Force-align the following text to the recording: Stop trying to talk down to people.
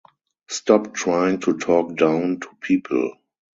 Stop 0.49 0.95
trying 0.95 1.41
to 1.41 1.59
talk 1.59 1.95
down 1.95 2.39
to 2.39 2.47
people. 2.59 3.11